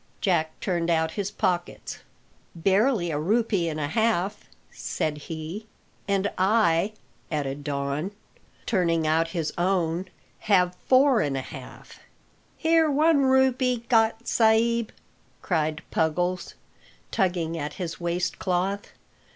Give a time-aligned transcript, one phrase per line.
[0.19, 1.99] Jack turned out his pockets.
[2.55, 5.67] "Barely a rupee and a half," said he,
[6.07, 6.93] "And I,"
[7.31, 8.09] added Don,
[8.65, 10.07] turning out his own,
[10.39, 11.99] "have four and a half."
[12.57, 14.89] "Here one rupee got, sa'b,"
[15.43, 16.55] cried Puggles,
[17.11, 18.93] tugging at his waist cloth.